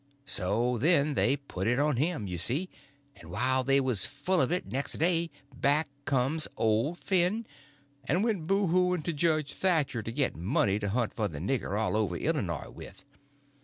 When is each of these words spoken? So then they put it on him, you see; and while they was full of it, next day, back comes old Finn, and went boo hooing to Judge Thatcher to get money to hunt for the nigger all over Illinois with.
So 0.25 0.79
then 0.79 1.13
they 1.13 1.37
put 1.37 1.67
it 1.67 1.77
on 1.77 1.97
him, 1.97 2.25
you 2.25 2.35
see; 2.37 2.71
and 3.15 3.29
while 3.29 3.63
they 3.63 3.79
was 3.79 4.07
full 4.07 4.41
of 4.41 4.51
it, 4.51 4.65
next 4.65 4.93
day, 4.93 5.29
back 5.55 5.89
comes 6.05 6.47
old 6.57 6.97
Finn, 6.97 7.45
and 8.05 8.23
went 8.23 8.47
boo 8.47 8.65
hooing 8.65 9.03
to 9.03 9.13
Judge 9.13 9.53
Thatcher 9.53 10.01
to 10.01 10.11
get 10.11 10.35
money 10.35 10.79
to 10.79 10.89
hunt 10.89 11.13
for 11.13 11.27
the 11.27 11.37
nigger 11.37 11.79
all 11.79 11.95
over 11.95 12.15
Illinois 12.17 12.71
with. 12.71 13.05